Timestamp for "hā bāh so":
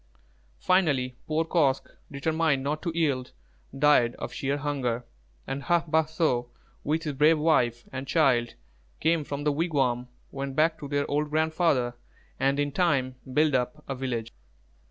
5.65-6.49